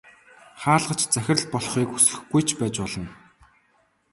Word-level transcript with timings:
Хаалгач 0.61 1.01
захирал 1.13 1.45
болохыг 1.51 1.89
хүсэхгүй 1.91 2.41
ч 2.47 2.49
байж 2.59 2.75
болно. 2.81 3.07